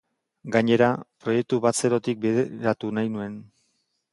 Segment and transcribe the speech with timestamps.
[0.53, 0.87] Gainera,
[1.25, 3.37] proiektu bat zerotik bideratu nahi nuen.